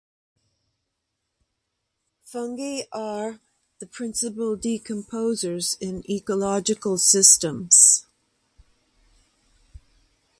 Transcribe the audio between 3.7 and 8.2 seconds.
the principal decomposers in ecological systems.